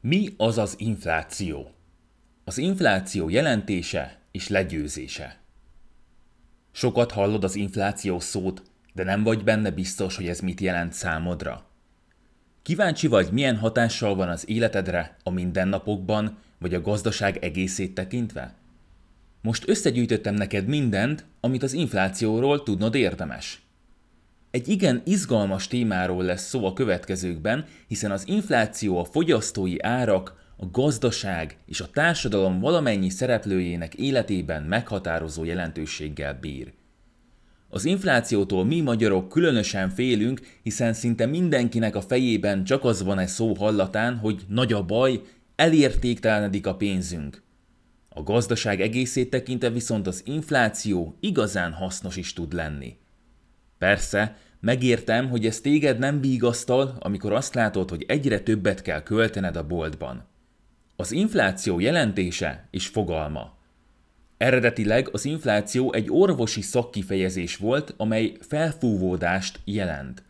[0.00, 1.70] Mi az az infláció?
[2.44, 5.38] Az infláció jelentése és legyőzése.
[6.72, 11.66] Sokat hallod az infláció szót, de nem vagy benne biztos, hogy ez mit jelent számodra.
[12.62, 18.54] Kíváncsi vagy, milyen hatással van az életedre a mindennapokban, vagy a gazdaság egészét tekintve?
[19.42, 23.62] Most összegyűjtöttem neked mindent, amit az inflációról tudnod érdemes.
[24.50, 30.66] Egy igen izgalmas témáról lesz szó a következőkben, hiszen az infláció a fogyasztói árak, a
[30.70, 36.72] gazdaság és a társadalom valamennyi szereplőjének életében meghatározó jelentőséggel bír.
[37.68, 43.28] Az inflációtól mi magyarok különösen félünk, hiszen szinte mindenkinek a fejében csak az van egy
[43.28, 45.20] szó hallatán, hogy nagy a baj,
[45.56, 47.42] elértéktelenedik a pénzünk.
[48.08, 52.96] A gazdaság egészét tekintve viszont az infláció igazán hasznos is tud lenni.
[53.78, 59.56] Persze, megértem, hogy ez téged nem bígasztal, amikor azt látod, hogy egyre többet kell költened
[59.56, 60.26] a boltban.
[60.96, 63.56] Az infláció jelentése és fogalma.
[64.36, 70.22] Eredetileg az infláció egy orvosi szakkifejezés volt, amely felfúvódást jelent.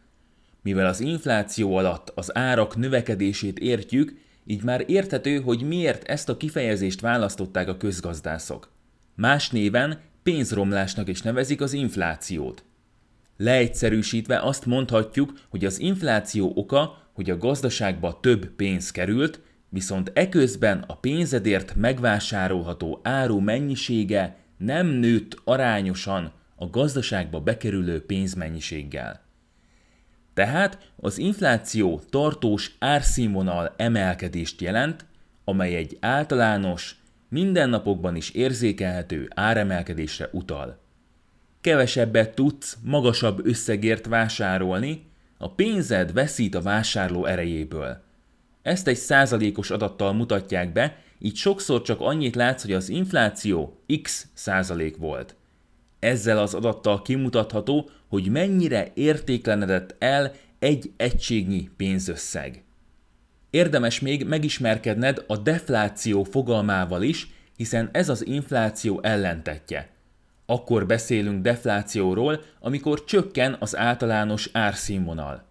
[0.62, 6.36] Mivel az infláció alatt az árak növekedését értjük, így már érthető, hogy miért ezt a
[6.36, 8.72] kifejezést választották a közgazdászok.
[9.14, 12.64] Más néven pénzromlásnak is nevezik az inflációt.
[13.40, 20.84] Leegyszerűsítve azt mondhatjuk, hogy az infláció oka, hogy a gazdaságba több pénz került, viszont eközben
[20.86, 29.20] a pénzedért megvásárolható áru mennyisége nem nőtt arányosan a gazdaságba bekerülő pénzmennyiséggel.
[30.34, 35.06] Tehát az infláció tartós árszínvonal emelkedést jelent,
[35.44, 36.96] amely egy általános,
[37.28, 40.78] mindennapokban is érzékelhető áremelkedésre utal.
[41.68, 45.06] Kevesebbet tudsz magasabb összegért vásárolni,
[45.38, 48.02] a pénzed veszít a vásárló erejéből–
[48.68, 54.26] ezt egy százalékos adattal mutatják be, így sokszor csak annyit látsz, hogy az infláció x
[54.34, 55.34] százalék volt.
[55.98, 62.62] Ezzel az adattal kimutatható, hogy mennyire értéklenedett el egy egységnyi pénzösszeg.
[63.50, 69.88] Érdemes még megismerkedned a defláció fogalmával is, hiszen ez az infláció ellentetje.
[70.50, 75.44] Akkor beszélünk deflációról, amikor csökken az általános árszínvonal.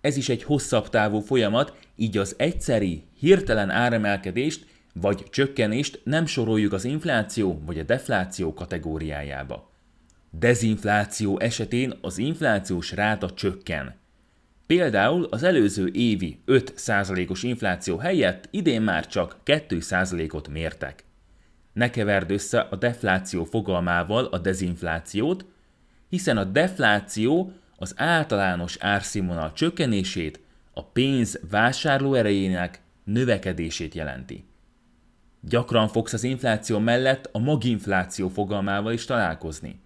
[0.00, 6.72] Ez is egy hosszabb távú folyamat, így az egyszeri, hirtelen áremelkedést vagy csökkenést nem soroljuk
[6.72, 9.70] az infláció vagy a defláció kategóriájába.
[10.30, 13.94] Dezinfláció esetén az inflációs ráta csökken.
[14.66, 21.04] Például az előző évi 5%-os infláció helyett idén már csak 2%-ot mértek.
[21.72, 25.44] Ne keverd össze a defláció fogalmával a dezinflációt,
[26.08, 30.40] hiszen a defláció az általános árszínvonal csökkenését,
[30.72, 34.44] a pénz vásárló erejének növekedését jelenti.
[35.40, 39.80] Gyakran fogsz az infláció mellett a maginfláció fogalmával is találkozni.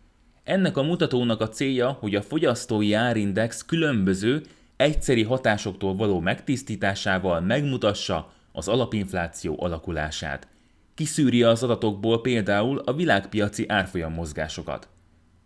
[0.45, 4.43] Ennek a mutatónak a célja, hogy a fogyasztói árindex különböző,
[4.77, 10.47] egyszeri hatásoktól való megtisztításával megmutassa az alapinfláció alakulását.
[10.95, 14.89] Kiszűri az adatokból például a világpiaci árfolyam mozgásokat.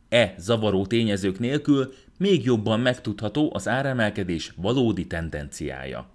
[0.08, 6.10] E zavaró tényezők nélkül még jobban megtudható az áremelkedés valódi tendenciája.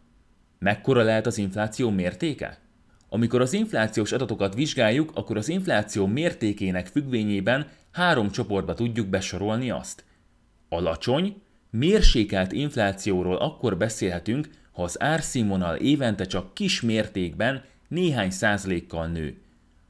[0.60, 2.58] Mekkora lehet az infláció mértéke?
[3.10, 10.04] Amikor az inflációs adatokat vizsgáljuk, akkor az infláció mértékének függvényében három csoportba tudjuk besorolni azt.
[10.70, 19.38] Alacsony, mérsékelt inflációról akkor beszélhetünk, ha az árszínvonal évente csak kis mértékben néhány százalékkal nő.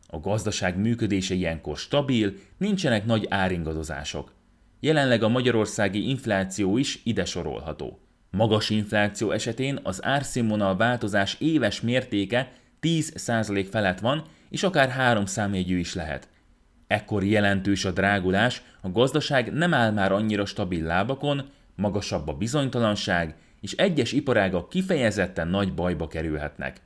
[0.08, 4.34] A gazdaság működése ilyenkor stabil, nincsenek nagy áringadozások.
[4.80, 8.00] Jelenleg a magyarországi infláció is ide sorolható.
[8.32, 15.78] Magas infláció esetén az árszínvonal változás éves mértéke 10% felett van, és akár három számjegyű
[15.78, 16.28] is lehet.
[16.88, 23.36] Ekkor jelentős a drágulás, a gazdaság nem áll már annyira stabil lábakon, magasabb a bizonytalanság,
[23.62, 26.82] és egyes iparágak kifejezetten nagy bajba kerülhetnek.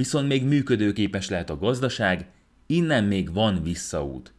[0.00, 2.26] Viszont még működőképes lehet a gazdaság,
[2.66, 4.32] innen még van visszaút.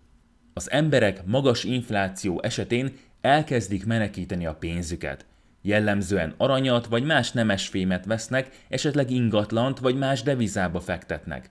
[0.54, 2.92] Az emberek magas infláció esetén
[3.22, 5.26] elkezdik menekíteni a pénzüket.
[5.62, 11.50] Jellemzően aranyat vagy más nemesfémet vesznek, esetleg ingatlant vagy más devizába fektetnek.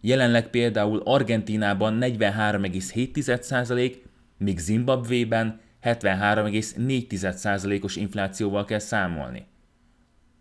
[0.00, 3.96] Jelenleg például Argentínában 43,7%,
[4.38, 9.46] míg Zimbabvében 73,4%-os inflációval kell számolni.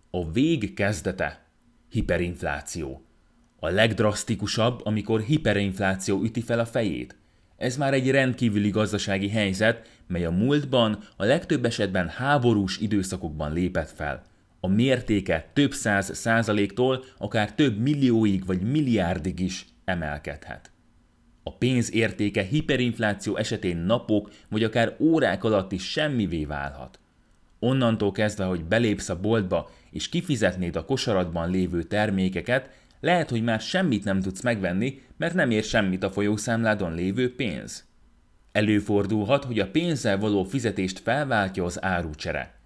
[0.09, 1.49] A vég kezdete
[1.91, 3.05] hiperinfláció.
[3.59, 7.15] A legdrasztikusabb, amikor hiperinfláció üti fel a fejét.
[7.57, 13.89] Ez már egy rendkívüli gazdasági helyzet, mely a múltban a legtöbb esetben háborús időszakokban lépett
[13.89, 14.23] fel.
[14.59, 20.71] A mértéke több száz százaléktól akár több millióig vagy milliárdig is emelkedhet.
[21.43, 26.99] A pénz értéke hiperinfláció esetén napok vagy akár órák alatt is semmivé válhat.
[27.59, 33.59] Onnantól kezdve, hogy belépsz a boltba és kifizetnéd a kosaratban lévő termékeket, lehet, hogy már
[33.59, 37.85] semmit nem tudsz megvenni, mert nem ér semmit a folyószámládon lévő pénz.
[38.51, 42.59] Előfordulhat, hogy a pénzzel való fizetést felváltja az árucsere.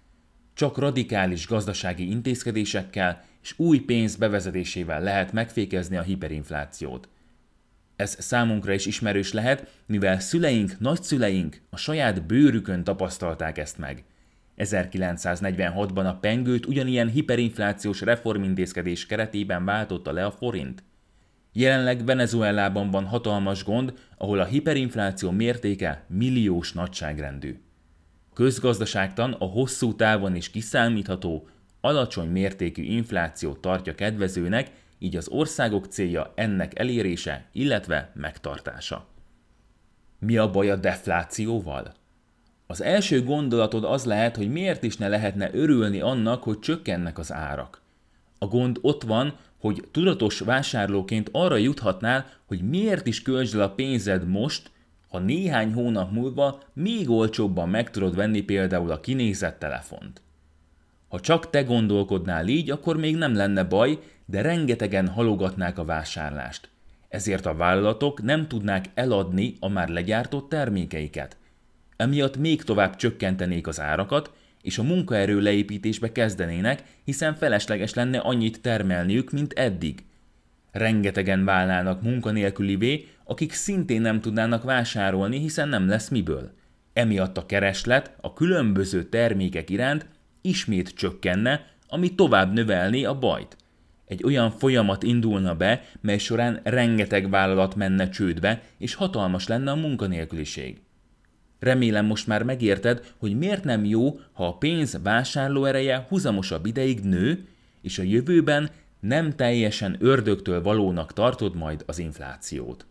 [0.54, 7.08] Csak radikális gazdasági intézkedésekkel és új pénz bevezetésével lehet megfékezni a hiperinflációt.
[7.96, 14.04] Ez számunkra is ismerős lehet, mivel szüleink, nagyszüleink a saját bőrükön tapasztalták ezt meg.
[14.58, 20.82] 1946-ban a pengőt ugyanilyen hiperinflációs reformintézkedés keretében váltotta le a forint.
[21.52, 27.60] Jelenleg Venezuelában van hatalmas gond, ahol a hiperinfláció mértéke milliós nagyságrendű.
[28.34, 31.48] Közgazdaságtan a hosszú távon is kiszámítható,
[31.80, 39.06] alacsony mértékű inflációt tartja kedvezőnek, így az országok célja ennek elérése, illetve megtartása.
[40.18, 41.94] Mi a baj a deflációval?
[42.66, 47.32] Az első gondolatod az lehet, hogy miért is ne lehetne örülni annak, hogy csökkennek az
[47.32, 47.80] árak.
[48.38, 53.70] A gond ott van, hogy tudatos vásárlóként arra juthatnál, hogy miért is költsd el a
[53.70, 54.70] pénzed most,
[55.08, 60.22] ha néhány hónap múlva még olcsóbban meg tudod venni például a kinézett telefont.
[61.08, 66.68] Ha csak te gondolkodnál így, akkor még nem lenne baj, de rengetegen halogatnák a vásárlást.
[67.08, 71.36] Ezért a vállalatok nem tudnák eladni a már legyártott termékeiket.
[71.96, 74.32] Emiatt még tovább csökkentenék az árakat,
[74.62, 80.04] és a munkaerő leépítésbe kezdenének, hiszen felesleges lenne annyit termelniük, mint eddig.
[80.72, 86.52] Rengetegen válnának munkanélkülivé, akik szintén nem tudnának vásárolni, hiszen nem lesz miből.
[86.92, 90.06] Emiatt a kereslet a különböző termékek iránt
[90.40, 93.56] ismét csökkenne, ami tovább növelné a bajt.
[94.06, 99.76] Egy olyan folyamat indulna be, mely során rengeteg vállalat menne csődbe, és hatalmas lenne a
[99.76, 100.80] munkanélküliség.
[101.66, 107.46] Remélem most már megérted, hogy miért nem jó, ha a pénz vásárlóereje huzamosabb ideig nő,
[107.82, 108.70] és a jövőben
[109.00, 112.86] nem teljesen ördögtől valónak tartod majd az inflációt.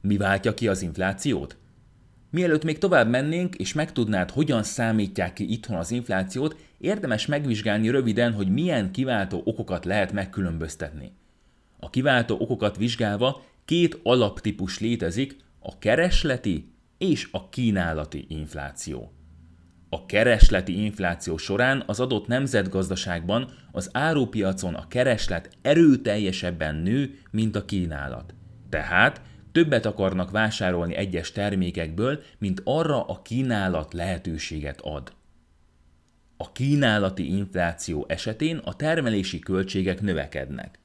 [0.00, 1.56] Mi váltja ki az inflációt?
[2.30, 8.32] Mielőtt még tovább mennénk, és megtudnád, hogyan számítják ki itthon az inflációt, érdemes megvizsgálni röviden,
[8.32, 11.12] hogy milyen kiváltó okokat lehet megkülönböztetni.
[11.78, 19.12] A kiváltó okokat vizsgálva két alaptípus létezik, a keresleti és a kínálati infláció.
[19.88, 27.64] A keresleti infláció során az adott nemzetgazdaságban az árupiacon a kereslet erőteljesebben nő, mint a
[27.64, 28.34] kínálat.
[28.68, 29.20] Tehát
[29.52, 35.12] többet akarnak vásárolni egyes termékekből, mint arra a kínálat lehetőséget ad.
[36.36, 40.78] A kínálati infláció esetén a termelési költségek növekednek.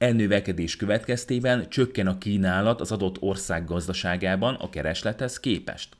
[0.00, 5.96] E növekedés következtében csökken a kínálat az adott ország gazdaságában a kereslethez képest.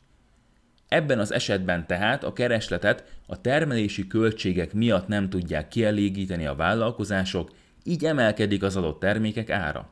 [0.89, 7.51] Ebben az esetben tehát a keresletet a termelési költségek miatt nem tudják kielégíteni a vállalkozások,
[7.85, 9.89] így emelkedik az adott termékek ára.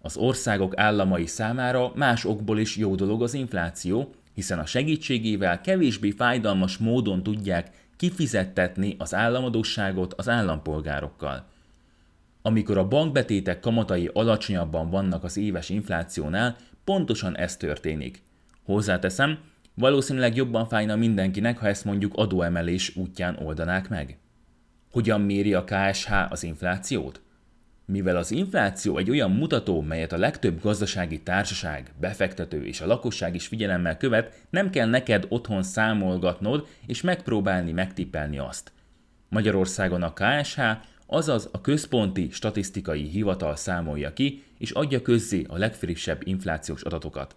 [0.00, 6.10] Az országok államai számára más okból is jó dolog az infláció, hiszen a segítségével kevésbé
[6.10, 11.46] fájdalmas módon tudják kifizettetni az államadóságot az állampolgárokkal–
[12.46, 18.22] amikor a bankbetétek kamatai alacsonyabban vannak az éves inflációnál, pontosan ez történik.
[18.64, 19.38] Hozzáteszem,
[19.74, 24.18] valószínűleg jobban fájna mindenkinek, ha ezt mondjuk adóemelés útján oldanák meg.
[24.92, 27.20] Hogyan méri a KSH az inflációt?
[27.86, 33.34] Mivel az infláció egy olyan mutató, melyet a legtöbb gazdasági társaság, befektető és a lakosság
[33.34, 38.72] is figyelemmel követ, nem kell neked otthon számolgatnod és megpróbálni megtippelni azt.
[39.28, 40.60] Magyarországon a KSH
[41.06, 47.36] azaz a központi statisztikai hivatal számolja ki és adja közzé a legfrissebb inflációs adatokat.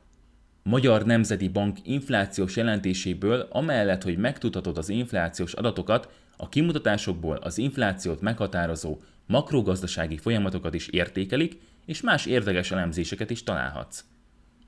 [0.63, 8.21] Magyar Nemzeti Bank inflációs jelentéséből amellett, hogy megtudhatod az inflációs adatokat, a kimutatásokból az inflációt
[8.21, 14.03] meghatározó makrogazdasági folyamatokat is értékelik, és más érdekes elemzéseket is találhatsz.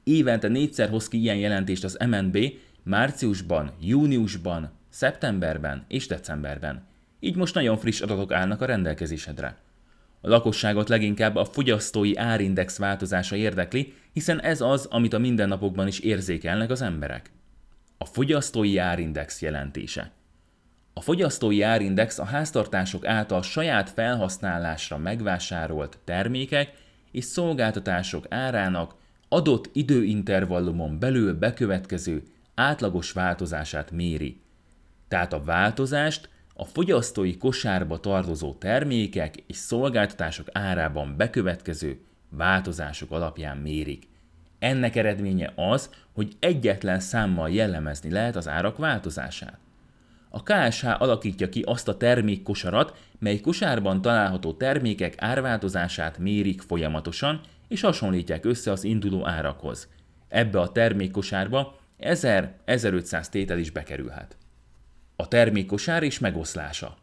[0.03, 2.37] Évente négyszer hoz ki ilyen jelentést az MNB,
[2.83, 6.88] márciusban, júniusban, szeptemberben és decemberben.
[7.19, 9.57] Így most nagyon friss adatok állnak a rendelkezésedre.
[10.21, 15.99] A lakosságot leginkább a fogyasztói árindex változása érdekli, hiszen ez az, amit a mindennapokban is
[15.99, 17.31] érzékelnek az emberek.
[17.97, 20.11] A fogyasztói árindex jelentése.
[20.93, 26.71] A fogyasztói árindex a háztartások által saját felhasználásra megvásárolt termékek
[27.11, 28.95] és szolgáltatások árának
[29.29, 32.23] adott időintervallumon belül bekövetkező
[32.55, 34.41] átlagos változását méri.
[35.07, 36.29] Tehát a változást
[36.59, 41.99] a fogyasztói kosárba tartozó termékek és szolgáltatások árában bekövetkező
[42.29, 44.07] változások alapján mérik.
[44.59, 49.57] Ennek eredménye az, hogy egyetlen számmal jellemezni lehet az árak változását.
[50.29, 57.81] A KSH alakítja ki azt a termékkosarat, mely kosárban található termékek árváltozását mérik folyamatosan, és
[57.81, 59.87] hasonlítják össze az induló árakhoz.
[60.27, 64.37] Ebbe a termékkosárba 1000-1500 tétel is bekerülhet.
[65.21, 66.97] A termékkosár és megoszlása.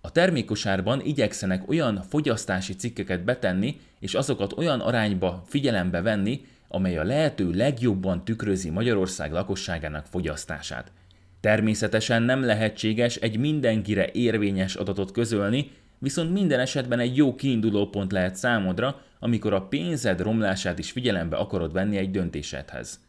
[0.00, 7.04] A termékkosárban igyekszenek olyan fogyasztási cikkeket betenni, és azokat olyan arányba figyelembe venni, amely a
[7.04, 10.92] lehető legjobban tükrözi Magyarország lakosságának fogyasztását.
[11.40, 18.12] Természetesen nem lehetséges egy mindenkire érvényes adatot közölni, viszont minden esetben egy jó kiinduló pont
[18.12, 23.00] lehet számodra, amikor a pénzed romlását is figyelembe akarod venni egy döntésedhez.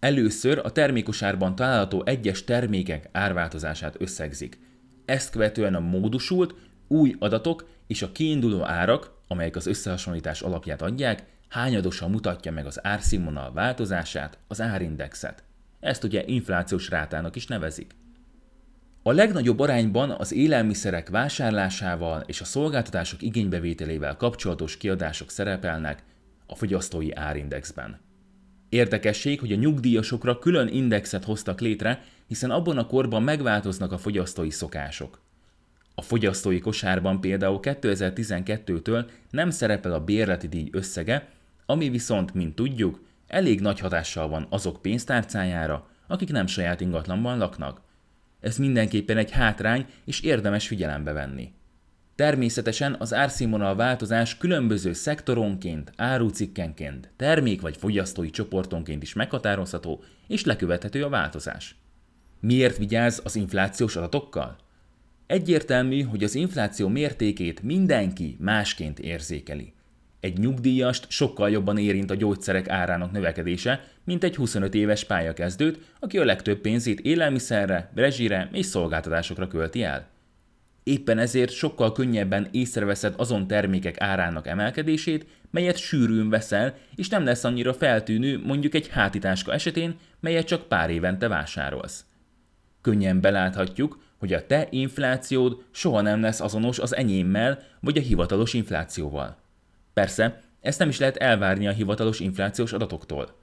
[0.00, 4.58] Először a termékosárban található egyes termékek árváltozását összegzik.
[5.04, 6.54] Ezt követően a módosult,
[6.88, 12.86] új adatok és a kiinduló árak, amelyek az összehasonlítás alapját adják, hányadosan mutatja meg az
[12.86, 15.44] árszínvonal változását, az árindexet.
[15.80, 17.94] Ezt ugye inflációs rátának is nevezik.
[19.02, 26.02] A legnagyobb arányban az élelmiszerek vásárlásával és a szolgáltatások igénybevételével kapcsolatos kiadások szerepelnek
[26.46, 28.05] a fogyasztói árindexben.
[28.68, 34.50] Érdekesség, hogy a nyugdíjasokra külön indexet hoztak létre, hiszen abban a korban megváltoznak a fogyasztói
[34.50, 35.20] szokások.
[35.94, 41.28] A fogyasztói kosárban például 2012-től nem szerepel a bérleti díj összege,
[41.66, 47.80] ami viszont, mint tudjuk, elég nagy hatással van azok pénztárcájára, akik nem saját ingatlanban laknak.
[48.40, 51.52] Ez mindenképpen egy hátrány, és érdemes figyelembe venni.
[52.16, 61.04] Természetesen az árszínvonal változás különböző szektoronként, árucikkenként, termék vagy fogyasztói csoportonként is meghatározható, és lekövethető
[61.04, 61.76] a változás.
[62.40, 64.56] Miért vigyáz az inflációs adatokkal?
[65.26, 69.72] Egyértelmű, hogy az infláció mértékét mindenki másként érzékeli.
[70.20, 76.18] Egy nyugdíjast sokkal jobban érint a gyógyszerek árának növekedése, mint egy 25 éves pályakezdőt, aki
[76.18, 80.14] a legtöbb pénzét élelmiszerre, rezsire és szolgáltatásokra költi el.
[80.88, 87.44] Éppen ezért sokkal könnyebben észreveszed azon termékek árának emelkedését, melyet sűrűn veszel, és nem lesz
[87.44, 92.04] annyira feltűnő mondjuk egy hátitáska esetén, melyet csak pár évente vásárolsz.
[92.80, 98.54] Könnyen beláthatjuk, hogy a te inflációd soha nem lesz azonos az enyémmel vagy a hivatalos
[98.54, 99.36] inflációval.
[99.94, 103.38] Persze, ezt nem is lehet elvárni a hivatalos inflációs adatoktól.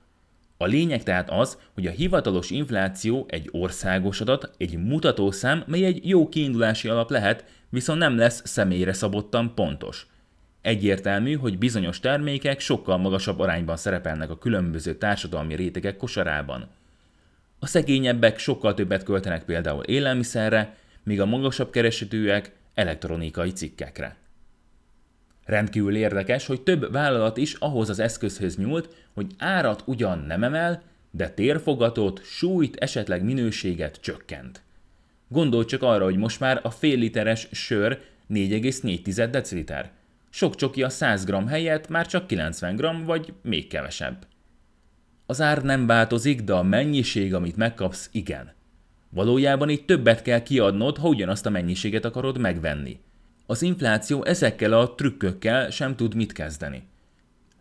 [0.63, 6.09] A lényeg tehát az, hogy a hivatalos infláció egy országos adat, egy mutatószám, mely egy
[6.09, 10.07] jó kiindulási alap lehet, viszont nem lesz személyre szabottan pontos.
[10.61, 16.67] Egyértelmű, hogy bizonyos termékek sokkal magasabb arányban szerepelnek a különböző társadalmi rétegek kosarában.
[17.59, 24.15] A szegényebbek sokkal többet költenek például élelmiszerre, míg a magasabb keresetűek elektronikai cikkekre.
[25.45, 30.81] Rendkívül érdekes, hogy több vállalat is ahhoz az eszközhöz nyúlt, hogy árat ugyan nem emel,
[31.11, 34.61] de térfogatot, súlyt, esetleg minőséget csökkent.
[35.27, 37.99] Gondolj csak arra, hogy most már a fél literes sör
[38.33, 39.91] 4,4 deciliter.
[40.29, 44.25] Sok csoki a 100 g helyett már csak 90 g vagy még kevesebb.
[45.25, 48.51] Az ár nem változik, de a mennyiség, amit megkapsz, igen.
[49.09, 52.99] Valójában így többet kell kiadnod, ha ugyanazt a mennyiséget akarod megvenni.
[53.45, 56.83] Az infláció ezekkel a trükkökkel sem tud mit kezdeni.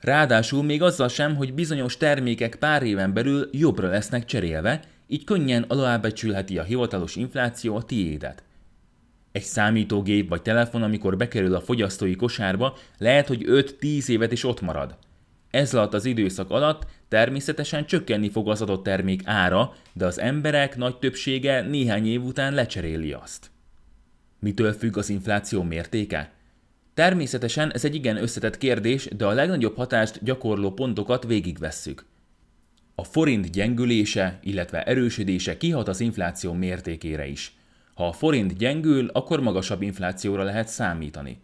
[0.01, 5.63] Ráadásul még azzal sem, hogy bizonyos termékek pár éven belül jobbra lesznek cserélve, így könnyen
[5.63, 8.43] alábecsülheti a hivatalos infláció a tiédet.
[9.33, 14.61] Egy számítógép vagy telefon, amikor bekerül a fogyasztói kosárba, lehet, hogy 5-10 évet is ott
[14.61, 14.97] marad.
[15.51, 20.77] Ez alatt az időszak alatt természetesen csökkenni fog az adott termék ára, de az emberek
[20.77, 23.52] nagy többsége néhány év után lecseréli azt.
[24.43, 26.31] Mitől függ az infláció mértéke?
[26.95, 32.05] Természetesen ez egy igen összetett kérdés, de a legnagyobb hatást gyakorló pontokat végigvesszük.
[32.95, 37.57] A forint gyengülése, illetve erősödése kihat az infláció mértékére is.
[37.95, 41.41] Ha a forint gyengül, akkor magasabb inflációra lehet számítani.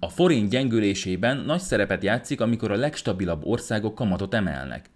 [0.00, 4.90] A forint gyengülésében nagy szerepet játszik, amikor a legstabilabb országok kamatot emelnek.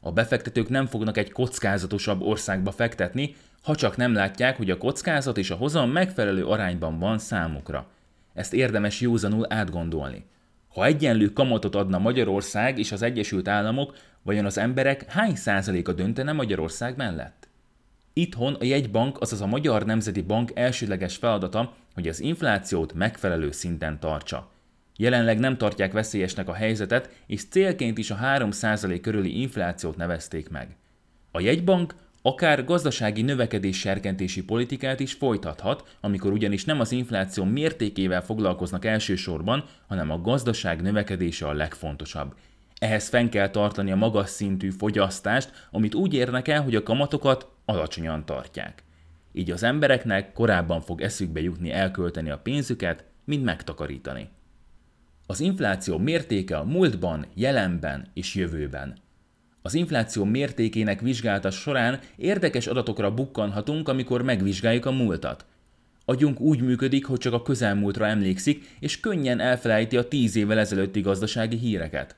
[0.00, 3.34] A befektetők nem fognak egy kockázatosabb országba fektetni,
[3.66, 7.86] ha csak nem látják, hogy a kockázat és a hozam megfelelő arányban van számukra.
[8.34, 10.24] Ezt érdemes józanul átgondolni.
[10.68, 16.32] Ha egyenlő kamatot adna Magyarország és az Egyesült Államok, vajon az emberek hány százaléka döntene
[16.32, 17.48] Magyarország mellett?
[18.12, 24.00] Itthon a jegybank, azaz a Magyar Nemzeti Bank elsődleges feladata, hogy az inflációt megfelelő szinten
[24.00, 24.50] tartsa.
[24.96, 30.76] Jelenleg nem tartják veszélyesnek a helyzetet, és célként is a 3% körüli inflációt nevezték meg.
[31.30, 31.94] A jegybank
[32.26, 39.64] akár gazdasági növekedés serkentési politikát is folytathat, amikor ugyanis nem az infláció mértékével foglalkoznak elsősorban,
[39.86, 42.34] hanem a gazdaság növekedése a legfontosabb.
[42.78, 47.48] Ehhez fenn kell tartani a magas szintű fogyasztást, amit úgy érnek el, hogy a kamatokat
[47.64, 48.82] alacsonyan tartják.
[49.32, 54.28] Így az embereknek korábban fog eszükbe jutni elkölteni a pénzüket, mint megtakarítani.
[55.26, 59.04] Az infláció mértéke a múltban, jelenben és jövőben.
[59.66, 65.44] Az infláció mértékének vizsgálata során érdekes adatokra bukkanhatunk, amikor megvizsgáljuk a múltat.
[66.04, 71.00] Agyunk úgy működik, hogy csak a közelmúltra emlékszik, és könnyen elfelejti a tíz évvel ezelőtti
[71.00, 72.16] gazdasági híreket.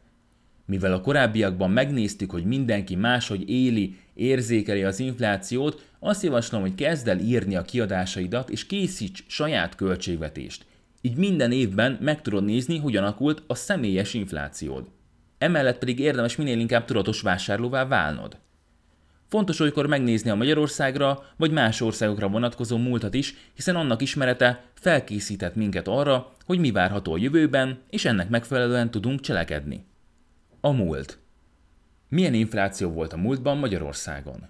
[0.66, 7.08] Mivel a korábbiakban megnéztük, hogy mindenki máshogy éli, érzékeli az inflációt, azt javaslom, hogy kezd
[7.08, 10.64] el írni a kiadásaidat, és készíts saját költségvetést.
[11.00, 14.86] Így minden évben meg tudod nézni, hogyan alakult a személyes inflációd.
[15.38, 18.38] Emellett pedig érdemes minél inkább tudatos vásárlóvá válnod.
[19.28, 25.54] Fontos olykor megnézni a Magyarországra vagy más országokra vonatkozó múltat is, hiszen annak ismerete felkészített
[25.54, 29.84] minket arra, hogy mi várható a jövőben, és ennek megfelelően tudunk cselekedni.
[30.60, 31.18] A múlt.
[32.08, 34.48] Milyen infláció volt a múltban Magyarországon?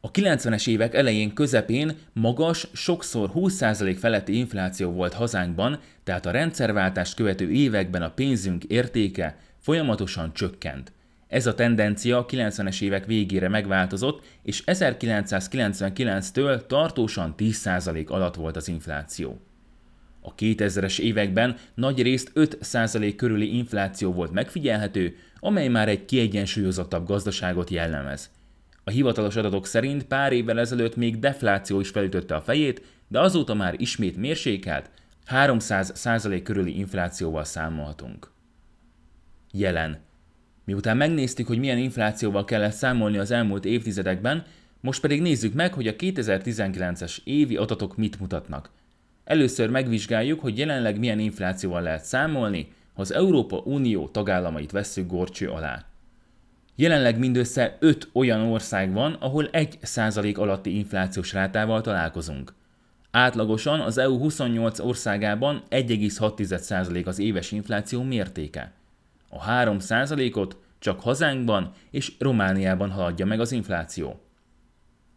[0.00, 7.14] A 90-es évek elején közepén magas, sokszor 20% feletti infláció volt hazánkban, tehát a rendszerváltást
[7.14, 10.92] követő években a pénzünk értéke folyamatosan csökkent.
[11.28, 18.68] Ez a tendencia a 90-es évek végére megváltozott, és 1999-től tartósan 10% alatt volt az
[18.68, 19.40] infláció.
[20.20, 27.70] A 2000-es években nagy részt 5% körüli infláció volt megfigyelhető, amely már egy kiegyensúlyozottabb gazdaságot
[27.70, 28.30] jellemez.
[28.84, 33.54] A hivatalos adatok szerint pár évvel ezelőtt még defláció is felütötte a fejét, de azóta
[33.54, 34.90] már ismét mérsékelt,
[35.30, 38.33] 300% körüli inflációval számolhatunk.
[39.56, 39.98] Jelen.
[40.64, 44.44] Miután megnéztük, hogy milyen inflációval kellett számolni az elmúlt évtizedekben,
[44.80, 48.70] most pedig nézzük meg, hogy a 2019-es évi adatok mit mutatnak.
[49.24, 55.48] Először megvizsgáljuk, hogy jelenleg milyen inflációval lehet számolni, ha az Európa Unió tagállamait vesszük gorcső
[55.48, 55.84] alá.
[56.76, 62.54] Jelenleg mindössze 5 olyan ország van, ahol 1% alatti inflációs rátával találkozunk.
[63.10, 68.72] Átlagosan az EU 28 országában 1,6% az éves infláció mértéke.
[69.38, 74.20] A 3%-ot csak hazánkban és Romániában haladja meg az infláció.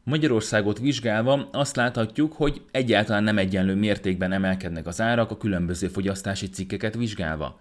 [0.03, 6.49] Magyarországot vizsgálva azt láthatjuk, hogy egyáltalán nem egyenlő mértékben emelkednek az árak a különböző fogyasztási
[6.49, 7.59] cikkeket vizsgálva.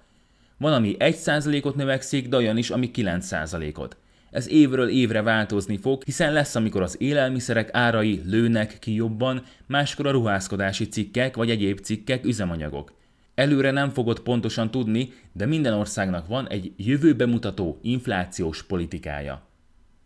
[0.59, 3.97] Van, ami 1%-ot növekszik, de olyan is, ami 9%-ot.
[4.31, 10.07] Ez évről évre változni fog, hiszen lesz, amikor az élelmiszerek árai lőnek ki jobban, máskor
[10.07, 12.96] a ruházkodási cikkek vagy egyéb cikkek, üzemanyagok.
[13.37, 19.47] Előre nem fogod pontosan tudni, de minden országnak van egy jövőbe mutató inflációs politikája.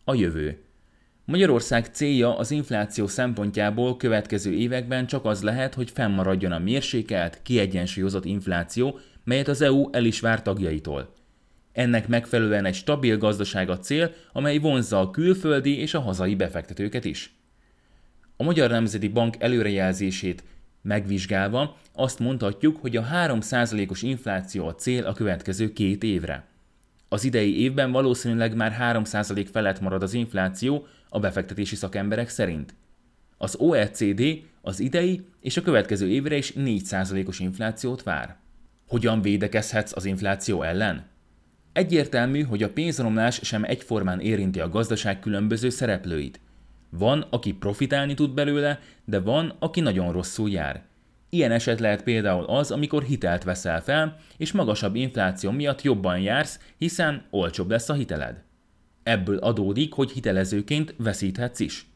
[0.04, 0.62] A jövő.
[1.24, 8.24] Magyarország célja az infláció szempontjából következő években csak az lehet, hogy fennmaradjon a mérsékelt, kiegyensúlyozott
[8.24, 11.14] infláció, melyet az EU el is vár tagjaitól.
[11.72, 17.04] Ennek megfelelően egy stabil gazdaság a cél, amely vonzza a külföldi és a hazai befektetőket
[17.04, 17.34] is.
[18.36, 20.42] A Magyar Nemzeti Bank előrejelzését
[20.82, 26.44] megvizsgálva azt mondhatjuk, hogy a 3%-os infláció a cél a következő két évre.
[27.08, 32.74] Az idei évben valószínűleg már 3% felett marad az infláció a befektetési szakemberek szerint.
[33.36, 34.22] Az OECD
[34.62, 38.36] az idei és a következő évre is 4%-os inflációt vár.
[38.88, 41.06] Hogyan védekezhetsz az infláció ellen?
[41.72, 46.40] Egyértelmű, hogy a pénzromlás sem egyformán érinti a gazdaság különböző szereplőit.
[46.90, 50.82] Van, aki profitálni tud belőle, de van, aki nagyon rosszul jár.
[51.28, 56.60] Ilyen eset lehet például az, amikor hitelt veszel fel, és magasabb infláció miatt jobban jársz,
[56.78, 58.42] hiszen olcsóbb lesz a hiteled.
[59.02, 61.86] Ebből adódik, hogy hitelezőként veszíthetsz is.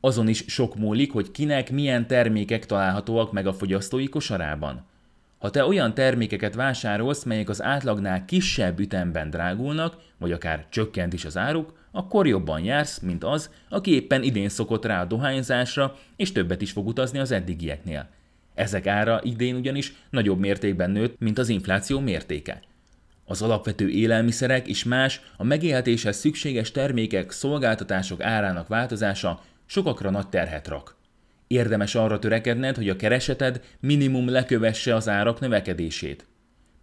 [0.00, 4.88] Azon is sok múlik, hogy kinek milyen termékek találhatóak meg a fogyasztói kosarában.
[5.38, 11.24] Ha te olyan termékeket vásárolsz, melyek az átlagnál kisebb ütemben drágulnak, vagy akár csökkent is
[11.24, 16.32] az áruk, akkor jobban jársz, mint az, aki éppen idén szokott rá a dohányzásra, és
[16.32, 18.08] többet is fog utazni az eddigieknél.
[18.54, 22.62] Ezek ára idén ugyanis nagyobb mértékben nőtt, mint az infláció mértéke.
[23.24, 30.68] Az alapvető élelmiszerek és más a megélhetéshez szükséges termékek, szolgáltatások árának változása sokakra nagy terhet
[30.68, 30.96] rak.
[31.46, 36.26] Érdemes arra törekedned, hogy a kereseted minimum lekövesse az árak növekedését.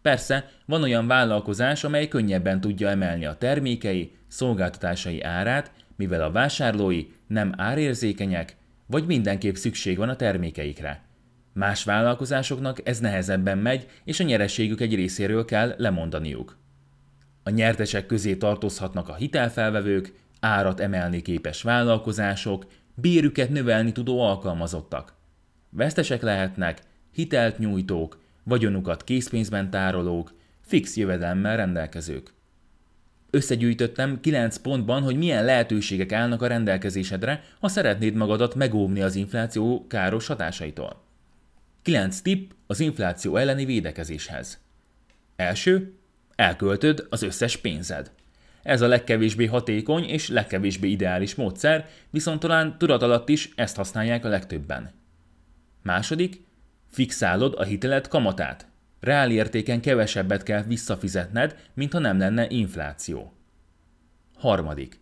[0.01, 7.05] Persze, van olyan vállalkozás, amely könnyebben tudja emelni a termékei, szolgáltatásai árát, mivel a vásárlói
[7.27, 11.01] nem árérzékenyek, vagy mindenképp szükség van a termékeikre.
[11.53, 16.57] Más vállalkozásoknak ez nehezebben megy, és a nyereségük egy részéről kell lemondaniuk.
[17.43, 25.13] A nyertesek közé tartozhatnak a hitelfelvevők, árat emelni képes vállalkozások, bérüket növelni tudó alkalmazottak.
[25.69, 32.33] Vesztesek lehetnek hitelt nyújtók, vagyonukat készpénzben tárolók, fix jövedelemmel rendelkezők.
[33.29, 39.85] Összegyűjtöttem 9 pontban, hogy milyen lehetőségek állnak a rendelkezésedre, ha szeretnéd magadat megóvni az infláció
[39.87, 41.03] káros hatásaitól.
[41.81, 44.59] 9 tipp az infláció elleni védekezéshez.
[45.35, 45.93] Első,
[46.35, 48.11] elköltöd az összes pénzed.
[48.63, 54.25] Ez a legkevésbé hatékony és legkevésbé ideális módszer, viszont talán tudat alatt is ezt használják
[54.25, 54.91] a legtöbben.
[55.83, 56.41] Második,
[56.91, 58.67] fixálod a hitelet kamatát.
[58.99, 63.33] Reál értéken kevesebbet kell visszafizetned, mint ha nem lenne infláció.
[64.37, 64.99] Harmadik,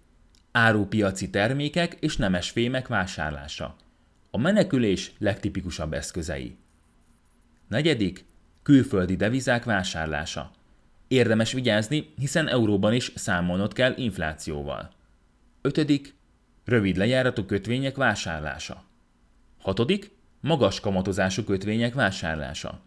[0.51, 3.75] árupiaci termékek és nemes fémek vásárlása.
[4.31, 6.57] A menekülés legtipikusabb eszközei.
[7.67, 8.25] Negyedik,
[8.63, 10.51] külföldi devizák vásárlása.
[11.07, 14.91] Érdemes vigyázni, hiszen euróban is számolnod kell inflációval.
[15.61, 16.15] Ötödik,
[16.65, 18.83] rövid lejáratú kötvények vásárlása.
[19.61, 22.79] Hatodik, magas kamatozású kötvények vásárlása.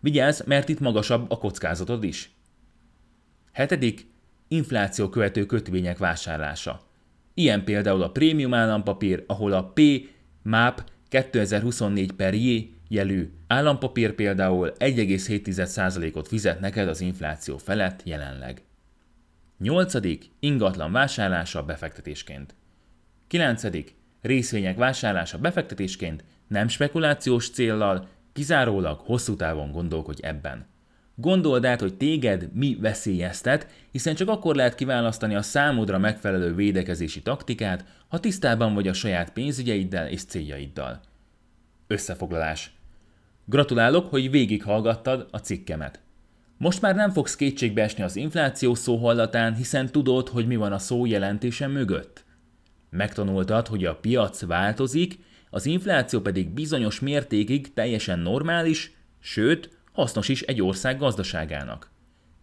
[0.00, 2.30] Vigyázz, mert itt magasabb a kockázatod is.
[3.52, 4.06] Hetedik,
[4.48, 6.80] infláció követő kötvények vásárlása.
[7.34, 9.80] Ilyen például a prémium állampapír, ahol a P
[10.42, 18.62] MAP 2024 per J jelű állampapír például 1,7%-ot fizet neked az infláció felett jelenleg.
[19.58, 19.94] 8.
[20.40, 22.54] Ingatlan vásárlása befektetésként.
[23.26, 23.62] 9.
[24.20, 28.08] Részvények vásárlása befektetésként, nem spekulációs céllal,
[28.40, 30.66] kizárólag hosszú távon gondolkodj ebben.
[31.14, 37.22] Gondold át, hogy téged mi veszélyeztet, hiszen csak akkor lehet kiválasztani a számodra megfelelő védekezési
[37.22, 41.00] taktikát, ha tisztában vagy a saját pénzügyeiddel és céljaiddal.
[41.86, 42.72] Összefoglalás.
[43.44, 46.00] Gratulálok, hogy végighallgattad a cikkemet.
[46.56, 50.72] Most már nem fogsz kétségbe esni az infláció szó hallatán, hiszen tudod, hogy mi van
[50.72, 52.24] a szó jelentése mögött.
[52.90, 55.18] Megtanultad, hogy a piac változik,
[55.50, 61.90] az infláció pedig bizonyos mértékig teljesen normális, sőt, hasznos is egy ország gazdaságának.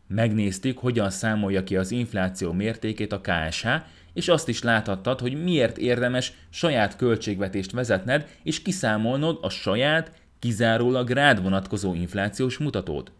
[0.07, 3.67] Megnéztük, hogyan számolja ki az infláció mértékét a KSH,
[4.13, 11.09] és azt is láthattad, hogy miért érdemes saját költségvetést vezetned, és kiszámolnod a saját, kizárólag
[11.09, 13.11] rád vonatkozó inflációs mutatót.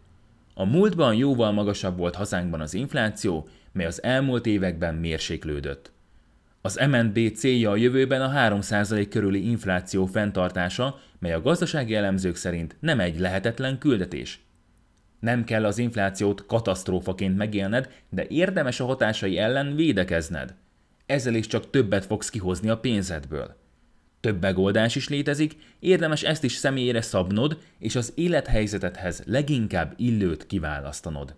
[0.54, 5.92] A múltban jóval magasabb volt hazánkban az infláció, mely az elmúlt években mérséklődött.
[6.60, 12.76] Az MNB célja a jövőben a 3% körüli infláció fenntartása, mely a gazdasági elemzők szerint
[12.80, 14.40] nem egy lehetetlen küldetés.
[15.20, 20.54] Nem kell az inflációt katasztrófaként megélned, de érdemes a hatásai ellen védekezned.
[21.06, 23.56] Ezzel is csak többet fogsz kihozni a pénzedből.
[24.20, 31.34] Több megoldás is létezik, érdemes ezt is személyére szabnod, és az élethelyzetedhez leginkább illőt kiválasztanod.